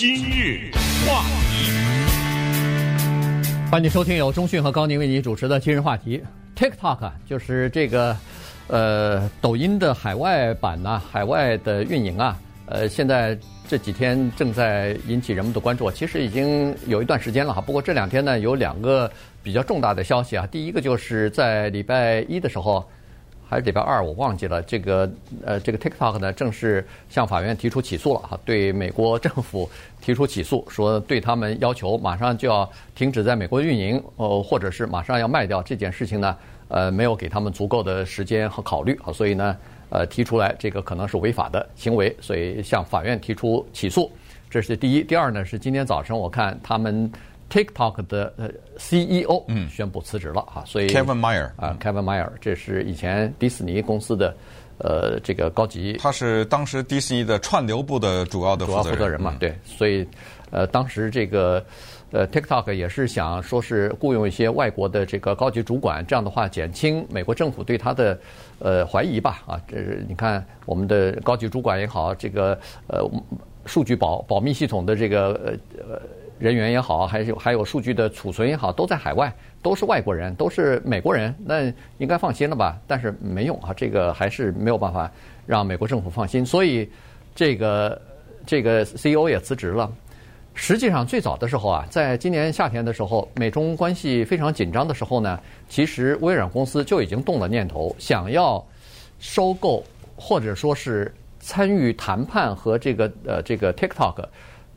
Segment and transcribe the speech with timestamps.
[0.00, 0.70] 今日
[1.06, 1.70] 话题，
[3.70, 6.22] 欢迎收听由中讯和高宁为你主持的今日话题。
[6.56, 8.16] TikTok 就是这个
[8.68, 15.90] 呃抖音的海外版呐、啊，海外的运营啊，呃，现在这几天正在引起人们的关注。
[15.90, 19.12] 其实已经有一段时间了哈，不过这两天呢有两个
[19.42, 20.46] 比较重大的消息啊。
[20.46, 22.82] 第一个就是在礼拜一的时候。
[23.50, 24.62] 还是礼拜二，我忘记了。
[24.62, 25.10] 这个
[25.44, 29.68] 呃，这个 TikTok 呢，正式向法院提出起诉了哈，对美国政府
[30.00, 36.36] 提出起诉，说对他们要求马上就要停止在美国运营，呃，或者是马上要卖掉这件事情呢，
[36.68, 39.56] 呃，没有给他们足够的时间和考虑啊，所以呢，
[39.88, 44.08] 呃，提出来这个可能是违法的行为，所以向法院提出起诉。
[44.48, 45.02] 这是第一。
[45.02, 47.10] 第二呢，是今天早晨我看他们。
[47.50, 49.68] TikTok 的呃 CEO 嗯。
[49.68, 54.34] 宣布辞职了哈，所以 Kevin Meyer 啊 Kevin Meyer 这是以前迪士尼公司的
[54.78, 60.06] 呃这个高级，他是当时迪士尼的串流部的主要的主要负责人嘛，对，所以
[60.50, 61.64] 呃当时这个
[62.10, 68.18] 呃 TikTok 也是想说是雇佣一些外国的这个高级主管，这样的话减轻美国政府对他的
[68.58, 73.08] 呃怀疑吧啊，这是你看我们的高级主管也好，这个呃
[73.66, 75.52] 数据保保密系统的这个呃
[75.88, 76.00] 呃。
[76.40, 79.30] 人员也好，还是还有数据的储存也好，都在海外，
[79.62, 82.78] 都是外国人，都是美国人，那应该放心了吧？
[82.86, 85.08] 但是没用啊，这个还是没有办法
[85.46, 86.88] 让美国政府放心，所以
[87.34, 88.00] 这个
[88.46, 89.92] 这个 CEO 也辞职了。
[90.54, 98.64] 实际上，最早的时候啊，在今年夏天的时候，美中关系非常紧张的时候呢，其实微软公司就已经动了念头，想要
[99.18, 99.84] 收购
[100.16, 104.24] 或者说是参与谈判和这个呃这个 TikTok。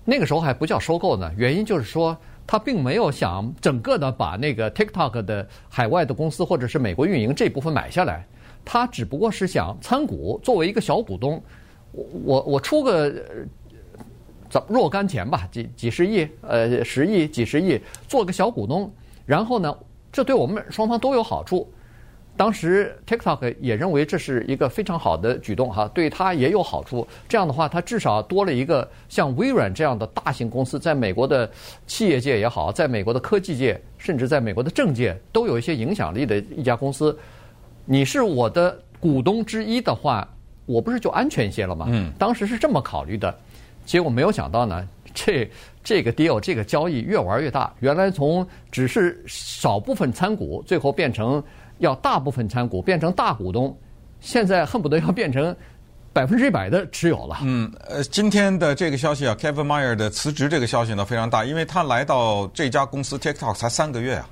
[0.05, 8.25] 那个时候还不叫收购呢，原因就是说他并没有想整个的把那个 TikTok 的海外的公司或者是美国运营这部分买下来，
[8.65, 11.41] 他只不过是想参股，作为一个小股东，
[11.91, 13.13] 我我我出个
[14.67, 18.91] 若干钱吧，几几十亿，呃，十亿、几十亿，做个小股东，
[19.25, 19.75] 然后呢，
[20.11, 21.71] 这对我们双方都有好处。
[22.35, 27.07] 当时 TikTok 也认为这是一个非常好的举动哈，对他也有好处。
[27.29, 31.47] 这样的话，他至少多了一个像微软这样的大型公司，在美国的
[31.85, 37.15] 企业界也好，在美国的科技界，甚至在美国的政界，都有一些影响力的一家公司。
[37.85, 40.27] 你是我的股东之一的话，
[40.65, 41.85] 我不是就安全一些了吗？
[41.91, 43.33] 嗯，当时是这么考虑的。
[43.85, 45.47] 结果没有想到呢， 这
[45.83, 51.43] 这个 deal 这个交易越玩越大，原来从只是少部分参股，最后变成。
[51.79, 53.75] 要大部分参股变成大股东，
[54.19, 55.55] 现在恨不得要变成
[56.13, 57.39] 百分之一百的持有了。
[57.41, 64.29] 嗯，呃，今天的这个消息啊，Kevin Mayer 的辞职这个消息呢非常大，因为他来到这家公司 TikTok 才三个月啊，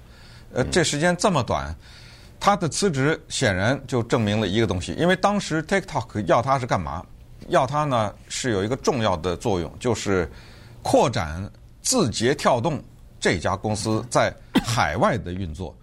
[0.54, 1.76] 呃，这时间这么短，
[2.40, 7.04] 他的辞职显然就证明了一个东西，因为当时 TikTok 要他是干嘛？
[7.48, 10.32] 要他呢是有一个重要的作用，就是
[10.84, 11.52] 扩展
[11.82, 12.80] 字节跳动
[13.20, 14.32] 这家公司在
[14.64, 15.76] 海外的运作，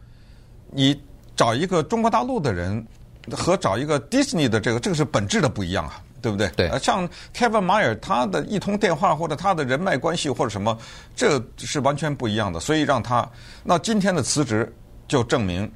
[0.70, 0.98] 你。
[1.38, 2.84] 找一个中国大陆的人
[3.31, 6.49] 和找一个 Disney 的这个，这个是本质的不一样啊，对不对？
[6.56, 6.69] 对。
[6.81, 10.77] 像 Kevin Mayer 他的一通电话或者他的人脉关系或者什么，
[11.15, 12.59] 这是完全不一样的。
[12.59, 13.25] 所以让他
[13.62, 14.75] 那今天的辞职
[15.06, 15.71] 就证明，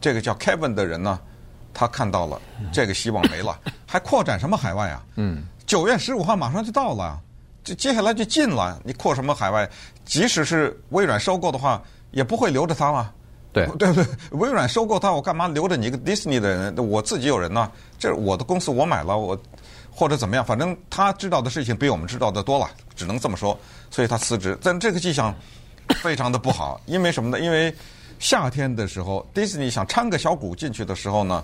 [0.00, 1.20] 这个叫 Kevin 的人呢，
[1.74, 2.40] 他看到了
[2.72, 5.04] 这个希望没了， 还扩展什么海外啊？
[5.16, 5.44] 嗯。
[5.66, 7.20] 九月十五号马上就到了，
[7.62, 9.68] 这接下来就近了，你扩什么海外？
[10.06, 13.12] 即使是微软收购的话，也不会留着他嘛。
[13.64, 16.76] 对 对对，微软收购它，我干嘛留着你一个迪士尼的人？
[16.88, 19.38] 我自己有人呢，这是我的公司，我买了，我
[19.90, 23.58] 或者怎么样，反正他知道的事情比我们知道的多了，只能这么说。
[23.90, 25.34] 所以他辞职，但这个迹象
[26.02, 27.40] 非常的不好，因为什么呢？
[27.42, 27.74] 因为
[28.18, 31.42] 夏天的时候，迪士尼想掺个小股进去的时候呢，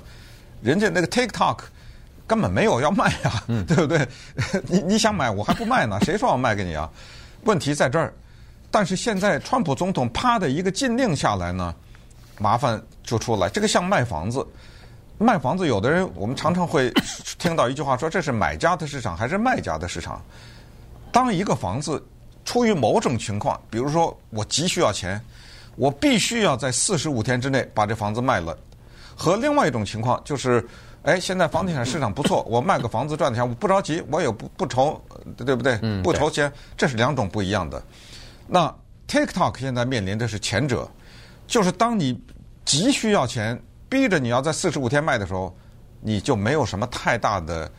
[0.60, 1.60] 人家那个 TikTok
[2.26, 4.06] 根本没有要卖呀，嗯、 对不对？
[4.68, 6.90] 你你想买，我还不卖呢，谁说要卖给你啊？
[7.44, 8.12] 问题在这儿。
[8.70, 11.74] 但是现在川普总统啪的一个禁令下来呢。
[12.38, 14.44] 麻烦就出来，这个像卖房子，
[15.18, 16.92] 卖房子有的人我们常常会
[17.38, 20.20] 听到一句话说，这是买家的市场还是卖家的市场？
[21.12, 22.02] 当一个房子
[22.44, 25.20] 出于某种情况，比如说我急需要钱，
[25.76, 28.56] 我必须要在四十五天之内把这房子卖了，
[29.14, 30.66] 和另外一种情况就是，
[31.02, 35.00] 哎，现在房地产市场不错，我卖个房子赚钱，我不着急，我也不不愁，
[35.36, 35.76] 对不对？
[36.02, 37.80] 不愁钱，这是两种不一样的。
[38.48, 38.74] 那
[39.06, 40.90] TikTok 现在面临的是前者。
[41.46, 42.18] 就是当你
[42.64, 45.54] 急需要钱，逼着你要在四十五天卖的时候，
[46.00, 47.70] 你就没有什么太大的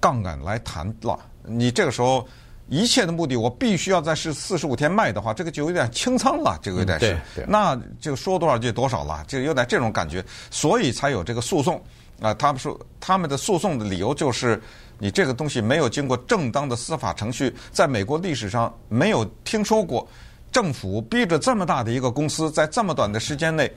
[0.00, 1.18] 杠杆来谈了。
[1.42, 2.26] 你这个时候
[2.68, 11.82] 一切的目的，我必须要在是四十五天卖的话，这个就有点清仓了，这个有点是，那就说多少就多少了，就有点这种感觉，所以才有这个诉讼。
[12.20, 14.62] 啊，他们说他们的诉讼的理由就是，
[14.98, 20.06] 你这个东西没有经过正当的司法程序，在美国历史上没有听说过，
[20.54, 23.68] 政府逼着这么大的一个公司在这么短的时间内，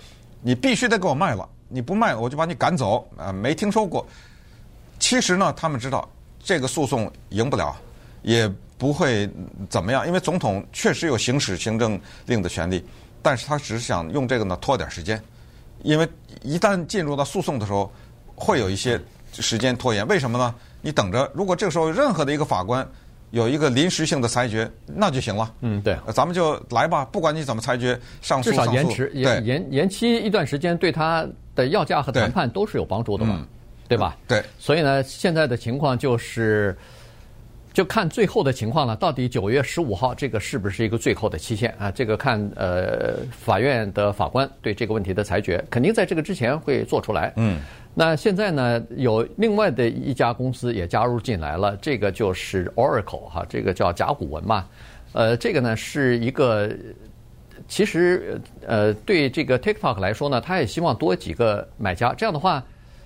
[0.44, 4.08] 你必须得给我卖了，你不卖我就把你赶走啊，没听说过。
[5.00, 6.08] 其实呢，他们知道
[6.40, 7.76] 这个诉讼赢不了，
[8.22, 8.48] 也
[8.78, 9.28] 不会
[9.68, 12.86] 怎么样，因为总统确实有行使行政令的权利，
[13.24, 15.20] 但是他只是想用这个呢拖点时间，
[15.82, 16.08] 因为
[16.44, 17.92] 一旦进入到诉讼的时候。
[18.40, 19.02] 会有一些
[19.32, 20.54] 时间拖延，为什么呢？
[20.80, 22.88] 你等着，如果这个时候任何的一个法官
[23.32, 25.54] 有一个临时性的裁决，那就行了。
[25.62, 33.48] 嗯，对，咱们就来吧，不管你怎么裁决，上诉至少延迟延延延期一段时间，对他的要价和谈判都是有帮助的嘛，嗯、
[33.88, 34.16] 对吧？
[34.28, 36.78] 对，所以呢，现在的情况就是，
[37.74, 38.96] 就看最后的情况了。
[38.96, 41.92] 到底九月十五号这个是不是一个最后的期限啊？
[41.92, 47.34] 这个看呃法院的法官对这个问题的裁决，肯定在这个之前会做出来。
[47.36, 47.60] 嗯。
[48.00, 54.68] 那现在呢，有另外的一家公司也加入进来了，这个就是 Oracle 哈，这个叫甲骨文嘛。
[55.14, 56.70] 呃，这个呢是一个，
[57.68, 62.14] 其实呃对这个 TikTok 来说呢，他也希望多几个买家。
[62.14, 62.64] 这样的话，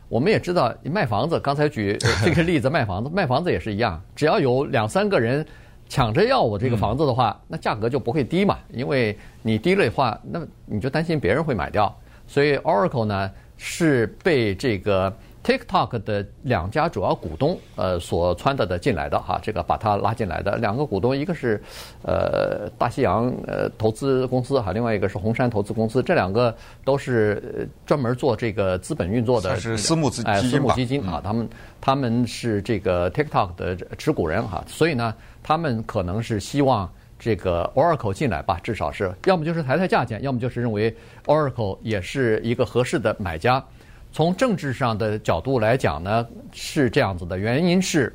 [0.09, 5.45] 我们也知道卖房子，刚才举这个例子卖房子， 卖房子也是一样，只要有两三个人
[5.87, 11.97] 抢着要我这个房子的话， 那价格就不会低嘛，因为你低了的话，那你就担心别人会买掉。
[12.27, 13.31] 所以 Oracle 呢。
[13.63, 21.61] 是被这个 TikTok 的两家主要股东呃所撺掇的进来的哈，这个把他拉进来的两个股东，一个是
[22.01, 31.47] 呃大西洋呃投资公司哈，另外一个是红杉投资公司，这两个都是专门做这个资本运作的，是私募资哎私募基金啊，他们
[31.79, 35.13] 他们是这个 TikTok 的持股人哈，所以呢，
[35.43, 36.91] 他们可能是希望。
[37.23, 40.91] 这个 Oracle 进来吧，至少是要么就是抬抬价钱，要么就是认为
[41.27, 43.63] Oracle 也是一个合适的买家。
[44.11, 47.37] 从政治上的角度来讲呢，是这样子的。
[47.37, 48.11] 原因是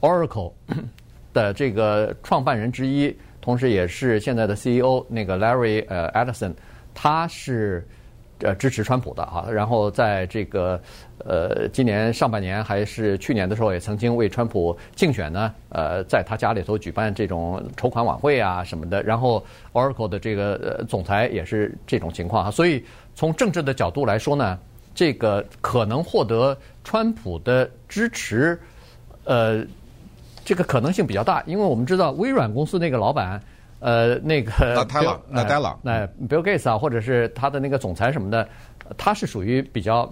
[0.00, 0.54] Oracle
[1.34, 6.54] 的这个创办人之一，同时也是现在的 CEO 那个 Larry 呃 Ellison，
[6.94, 7.86] 他是。
[8.40, 10.78] 呃，支持川普的哈，然后在这个
[11.24, 19.02] 呃今年上半年还是去年的时候，也曾经为川普竞选呢，呃，在他家里头举办这种筹款晚会啊什么的。
[19.02, 19.42] 然后
[19.72, 22.84] Oracle 的这个呃总裁也是这种情况啊，所以
[23.14, 24.58] 从政治的角度来说呢，
[24.94, 26.54] 这个可能获得
[26.84, 28.60] 川普的支持，
[29.24, 29.64] 呃，
[30.44, 33.40] 这个可能性比较大，因为我们知道微软公司那个老板。
[33.78, 35.78] 呃，那个那呆了，那呆了。
[35.82, 38.48] 那 Bill Gates 啊，或者是他的那个总裁什么的，
[38.96, 40.10] 他是属于比较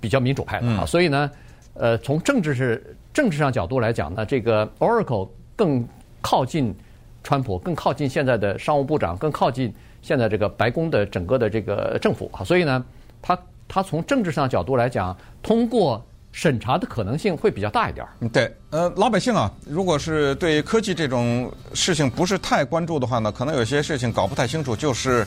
[0.00, 0.86] 比较民主派的啊。
[0.86, 1.30] 所以呢，
[1.74, 5.86] 呃，从政治是政治上角度来讲呢，这个 Oracle 更
[6.20, 6.74] 靠近
[7.22, 12.42] 川普，更靠近现在的商务部长，更靠近现在这个白宫的整个的这个政府啊。
[12.42, 12.84] 所以呢，
[13.20, 13.38] 他
[13.68, 16.04] 他从政治上角度来讲，通过。
[16.32, 18.06] 审查的可能性会比较大一点。
[18.20, 24.74] 嗯，对，呃，老百姓啊，如果是对科技这种事情不是太关注的话呢，可能有些事情搞不太清楚。
[24.74, 25.26] 就是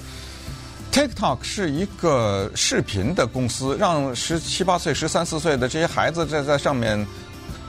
[0.92, 7.06] TikTok 是一个视频的公司，让十七八岁、十三四岁的这些孩子在在上面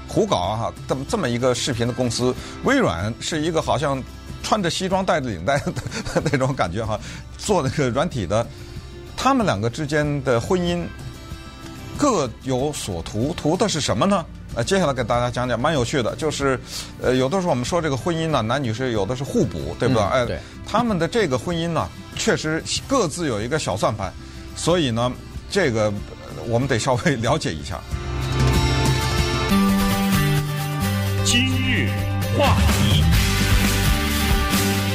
[0.09, 2.35] 胡搞啊，这么这么一个视频的公司。
[2.65, 4.03] 微软是一个好像
[4.43, 5.73] 穿着西装带着领带的
[6.33, 6.99] 那种感觉哈，
[7.37, 8.47] 做那个软体的，
[9.15, 10.83] 他们两个之间的婚姻。
[11.99, 14.25] 各有所图，图的是什么呢？
[14.55, 16.59] 呃，接下来给大家讲讲，蛮有趣的，就是，
[17.03, 20.03] 呃，有的时候我们说这个婚姻呢，男女是有的是互补，对不对？
[20.03, 24.13] 哎、嗯，对，他们的这个婚姻呢，确实各自有一个小算盘，
[24.55, 25.13] 所以呢，
[25.51, 25.93] 这个
[26.49, 27.79] 我们得稍微了解一下。
[31.25, 31.91] 今日
[32.39, 33.05] 话题，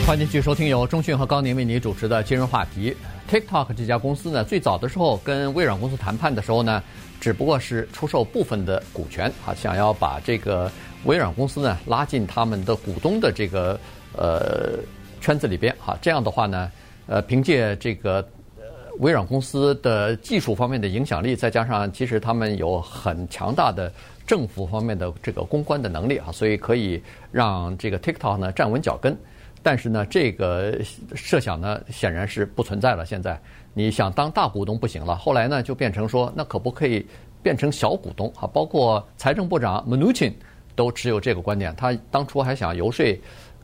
[0.08, 2.96] 欢迎继续收听由中讯和高宁为您主持的今日话题。
[3.32, 6.84] TikTok 这家公司呢，最早的时候跟微软公司谈判的时候呢，
[7.22, 10.70] 只不过是出售部分的股权啊，想要把这个
[11.06, 13.80] 微软公司呢拉进他们的股东的这个
[14.18, 14.80] 呃
[15.22, 15.98] 圈子里边哈。
[16.02, 16.70] 这样的话呢，
[17.08, 18.16] 呃，凭借这个
[18.58, 18.64] 呃
[19.00, 23.90] 微软公司的技术方面的影响力，再加上其实他们有很强大的
[24.28, 29.18] 政府方面的这个公关的能力啊，所以可以让这个 TikTok 呢站稳脚跟。
[29.64, 30.80] 但是呢，这个
[31.14, 33.06] 设想呢，显然是不存在了。
[33.06, 33.40] 现在
[33.74, 37.06] 你想当大股东不行了，后来呢，就变成说，那可不可以
[37.44, 38.48] 变成小股东啊？
[38.48, 40.34] 包括财政部长 Mnuchin
[40.76, 41.76] 都持有这个观点。
[41.76, 43.06] 他当初还想游说，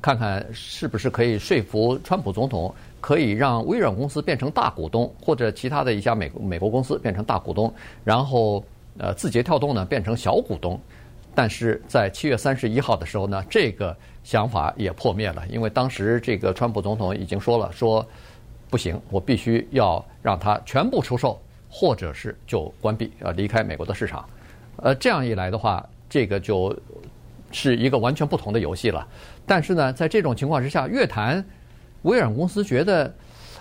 [0.02, 7.74] 看看是不是可以说服川普总统，可以让微软公司变成大股东，或者其他的一家美美国公司变成大股东，
[8.04, 8.64] 然后
[9.00, 10.80] 呃，字节跳动呢变成小股东。
[11.38, 18.04] 但是在七月三十一号的时候呢，这个想法也破灭了，因为当时这个川普总统已经说了，说
[18.72, 21.40] 不行，我必须要让它全部出售，
[21.70, 24.28] 或者是就关闭，要离开美国的市场。
[24.78, 26.76] 呃，这样一来的话，这个就
[27.52, 29.08] 是一个完全不同的游戏了。
[29.46, 31.46] 但是呢，在这种情况之下，乐坛
[32.02, 33.14] 微软公司觉得，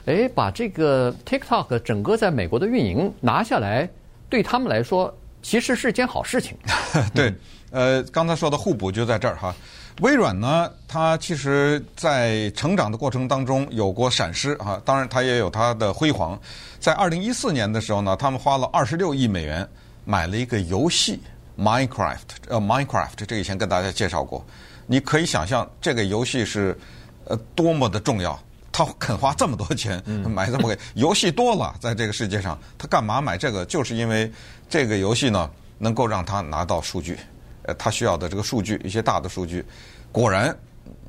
[0.07, 3.87] 哎，把这个 TikTok 整个在美国的运营拿下来，
[4.31, 5.15] 对他们来说
[5.47, 6.57] 其实是件好事情。
[7.15, 7.33] 对，
[7.71, 9.55] 呃，刚才说的互补就在这儿哈。
[10.01, 16.37] 微软呢，它其实在成长的过程当中有过闪失啊，当然它也有它的辉煌。
[16.81, 19.67] 在二零一四年的时候呢，他们花了二十六亿美元
[20.05, 21.21] 买了一个游戏
[21.57, 24.45] Minecraft，呃，Minecraft 这以前跟大家介绍过。
[24.89, 26.77] 你可以想象这个游戏是
[27.25, 28.37] 呃多么的重要，
[28.77, 33.65] 他肯花这么多钱 买这么个游戏多了，在这个世界上，他干嘛买这个？
[33.65, 34.31] 就是因为
[34.69, 37.17] 这个游戏呢，能够让他拿到数据。
[37.63, 39.65] 呃，他需要的这个数据，一些大的数据，
[40.13, 40.55] 果然，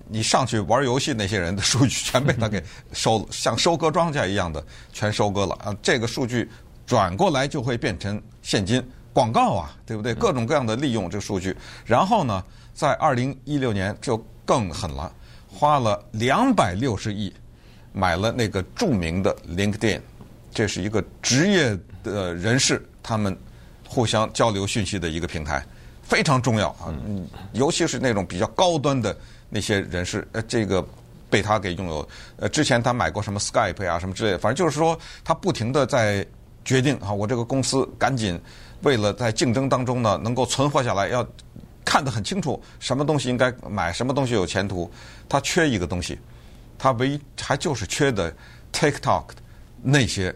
[0.08, 5.76] 你上去玩游戏那些人的数据 全被他给收了，像收割庄稼一样的全收割了啊！
[5.82, 6.50] 这个数据
[6.86, 8.82] 转过来就会变成现金
[9.12, 10.14] 广告啊，对不对？
[10.14, 11.54] 各种各样的利用这个数据，
[11.86, 12.42] 然后呢，
[12.74, 15.12] 在二零一六年就更狠了，
[15.52, 17.34] 花了两百六十亿
[17.98, 20.00] 买了那个著名的 LinkedIn，
[20.54, 23.36] 这是一个职业的人士他们
[23.88, 25.66] 互相交流讯息的一个平台。
[26.04, 26.94] 非常重要啊，
[27.54, 29.18] 尤其是那种比较高端的
[29.50, 30.86] 那些人士，呃，这个
[31.30, 32.08] 被他给拥有。
[32.38, 36.26] 呃，之前他买过什么 Skype 啊，什么之类的，反正就是说他不停的在
[36.64, 38.40] 决定啊，我这个公司赶紧
[38.84, 41.28] 为了在竞争当中呢能够存活下来，要
[41.84, 44.90] 看得很清楚什么东西应该买，什么东西有前途。
[45.28, 46.18] 他缺一个东西，
[46.78, 48.34] 他唯一还就是缺的
[48.72, 49.26] TikTok
[49.82, 50.34] 那些。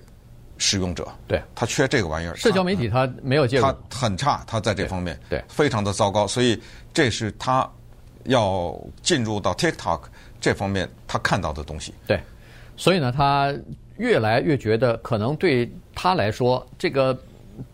[0.63, 2.35] 使用者，对，他缺这个玩意儿。
[2.35, 6.27] 社交媒体他没有介入，他很差，他在这方面对，对，非常的糟糕。
[6.27, 6.61] 所以
[6.93, 7.67] 这是他
[8.25, 10.01] 要进入到 TikTok
[10.39, 11.95] 这方面他看到的东西。
[12.05, 12.21] 对，
[12.77, 13.51] 所以呢，他
[13.97, 17.19] 越来越觉得可能对他来说，这个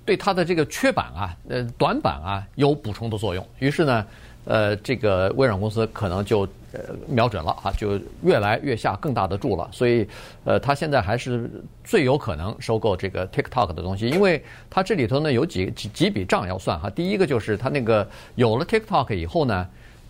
[0.05, 3.45] 对他的这个缺板啊，呃，短板啊，有补充的作用。
[3.59, 4.07] 于是呢，
[4.47, 6.47] 呃，这个微软公司可能就。
[6.73, 9.69] 呃，瞄准了啊，就越来越下更大的注了。
[9.71, 10.05] 所以，
[10.43, 11.49] 呃，它现在还是
[11.81, 16.89] 最有可能收购这个 TikTok 的东西，因为它这里头呢有几几几笔账要算哈。
[16.89, 19.65] 第一个就是它那个有了 TikTok 以后呢，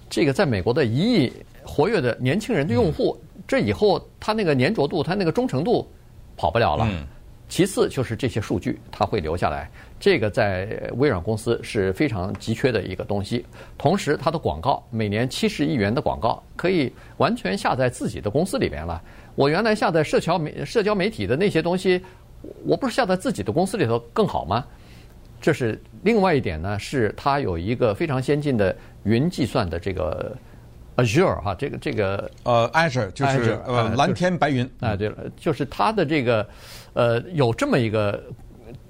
[0.10, 1.32] 这个在美国的一亿
[1.63, 3.15] 活跃的年轻人的用户，
[3.48, 5.88] 这以后它那个粘着度，它那个忠诚度
[6.36, 6.89] 跑不了了。
[7.48, 9.70] 其次就是这些数据，它会留下来。
[10.00, 13.44] 这个在微软公司是非常急缺的一个东西。
[13.77, 19.01] 同时，它的广告每年七十亿元的广告可以完全下在自己的公司里边了。
[19.34, 22.00] 我原来下载社交媒社交媒体的那些东西，
[22.63, 24.63] 我不是下在自己的公司里头更好吗？
[25.42, 30.36] 这是另外一点呢，是它有一个非常先进的云计算的这个
[30.96, 36.48] Azure 哈，这个这个呃 Azure 就是呃蓝天白云啊，对了，就是它的这个。
[36.94, 38.24] 呃，有这么一个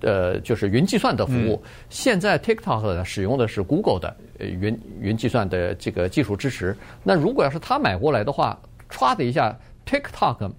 [0.01, 1.61] 呃，就是云计算的服务。
[1.89, 6.75] 现在 TikTok 呢使用的是 Google 的云云计算的这个技术支持。
[7.03, 10.51] 那如果要是他买过来的话，歘的一下，TikTok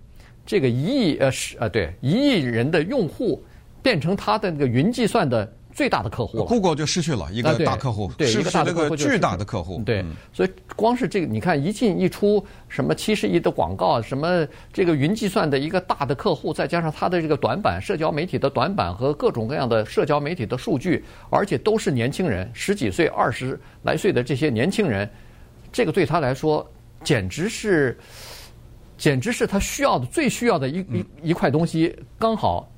[0.47, 3.45] 这个一亿呃是呃对一亿人的用户
[3.83, 5.53] 变成他的那个云计算的。
[5.79, 9.81] 最大的客户了，Google 就失去了一个大客户，对，一个大的客户，巨大的客户。
[9.87, 25.09] 对，所以光是这个，你看一进一出，什么七十亿的广告，什么这个云计算的一个大的客户，再加上它的这个短板，社交媒体的短板和各种各样的社交媒体的数据，而且都是年轻人，十几岁、二十来岁的这些年轻人，
[25.71, 26.69] 这个对他来说
[27.05, 27.97] 简直是，
[28.97, 32.69] 简直是他需要的最需要的一一一块东西，刚好。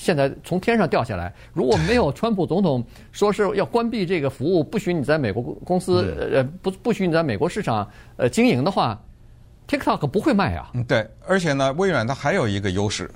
[0.00, 8.98] 现在从天上掉下来，如果没有川普总统说是要关闭这个服务，不许你在美国公司呃不不许你在美国市场呃经营的话
[9.68, 10.70] ，TikTok 不会卖啊。
[10.72, 13.10] 嗯，对，而且呢，微软它还有一个优势，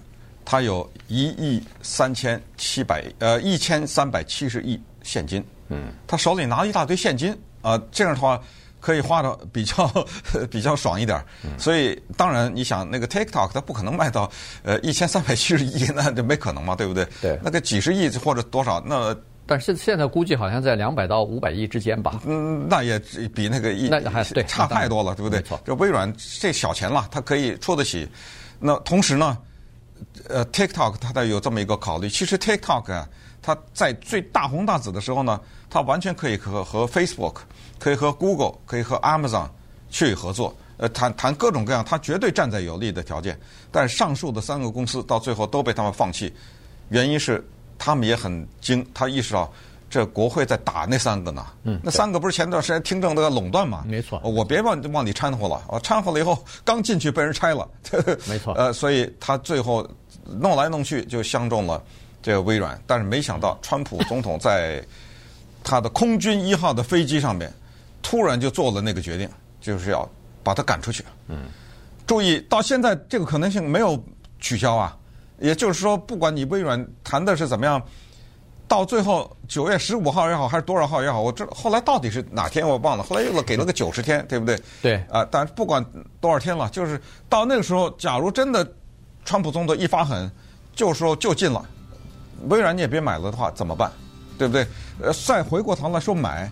[0.44, 8.38] 它有一亿三千七百呃一千三百七十亿现金，嗯，他手里拿了一大堆现金啊，呃，这样的话。
[8.84, 9.90] 可以花的比较
[10.50, 11.18] 比较爽一点，
[11.56, 14.30] 所以当然你想那个 TikTok 它不可能卖到
[14.62, 17.08] 呃一千三百七十亿，那就没可能嘛，对不对？
[17.22, 22.20] 对，那个几十亿或者多少，那但是现在估计好像在两百到五百亿之间吧。
[22.26, 22.98] 嗯，那也
[23.34, 25.42] 比那个一那还对差太多了，对不对？
[25.64, 28.06] 这微软这小钱了，它可以出得起。
[28.60, 29.38] 那同时呢，
[30.28, 33.08] 呃，TikTok 它得有这么一个考虑，其实 TikTok 啊，
[33.40, 35.40] 它在最大红大紫的时候呢，
[35.74, 37.38] 它完全可以和和 Facebook。
[37.76, 39.46] 可以和 Google，可以和 Amazon
[39.90, 43.38] 去合作，呃，谈谈各种各样，他绝对站在有利的条件。
[43.70, 46.32] 但是上述的三个公司到最后都被他们放弃，
[46.88, 47.44] 原因是
[47.76, 49.52] 他们也很精，他意识到
[49.90, 51.44] 这国会在打那三个呢。
[51.64, 53.84] 嗯，那三个不是前段时间听证都要垄断嘛？
[53.86, 54.18] 没错。
[54.24, 57.68] 我别往往里掺和了，我掺和了以后刚进去被人拆了。
[58.26, 58.54] 没错。
[58.54, 59.86] 呃，所以他最后
[60.24, 61.82] 弄来弄去就相中了
[62.22, 64.82] 这个微软，但是没想到川普总统在。
[65.64, 67.52] 他的空军一号的飞机上面，
[68.02, 69.28] 突然就做了那个决定，
[69.60, 70.08] 就是要
[70.42, 71.02] 把他赶出去。
[71.26, 71.46] 嗯，
[72.06, 74.00] 注意到现在这个可能性没有
[74.38, 74.96] 取消啊，
[75.40, 77.82] 也就是说，不管你微软谈的是怎么样。
[78.66, 83.04] 到最后九月十五号也好，还是多少号也好，我这后来到底是哪天我忘了。
[83.04, 84.58] 后来又给了个九十天，对不对？
[84.80, 84.94] 对。
[85.10, 85.84] 啊，但不管
[86.18, 88.66] 多少天了，就是到那个时候，假如真的
[89.22, 90.28] 川普总统一发狠，
[90.74, 91.64] 就说就禁了，
[92.48, 93.92] 微软你也别买了的话，怎么办？
[94.38, 94.66] 对不对？
[95.00, 96.50] 呃，再回过头来说买，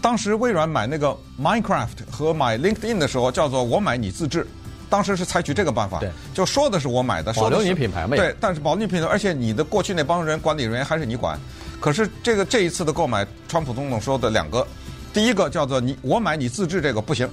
[0.00, 4.46] 当时微软买那个 Minecraft 和买 LinkedIn 的时候，叫做我买你自制。
[4.90, 8.14] 当时是采取这个办法，对，就说的是我买的，保留你品牌嘛。
[8.14, 11.38] 对，但是保留你品牌，而且你的过去那帮人管理人员还是你管。
[11.80, 14.66] 可是这个这一次的购买，川普总统说的两个，
[15.14, 17.26] 第一个叫做你我买你自制这个不行，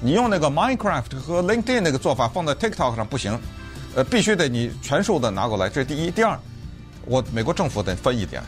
[0.00, 3.36] 你用那个 Minecraft 和 LinkedIn 那个做法放在 TikTok 上不行，
[3.96, 6.12] 呃，必须得你全数的拿过来，这是第一。
[6.12, 6.38] 第二，
[7.06, 8.40] 我美国政府得分一点，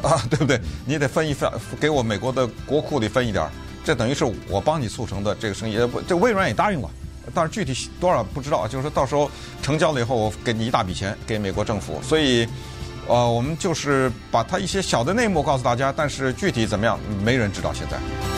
[0.00, 0.60] 啊， 对不对？
[0.84, 1.50] 你得分一份，
[1.80, 3.48] 给我美国的国库里分一点，
[3.84, 5.78] 这等于是我帮你促成的这个生意。
[5.86, 6.88] 不，这微软也答应了。
[7.34, 12.00] 但是具体多少不知道，就是说到时候成交了以后，我给你一大笔钱给美国政府。
[12.02, 12.46] 所以，
[13.08, 18.35] 呃，我们就是把它一些小的内幕告诉大家，但是具体怎么样，没人知道现在。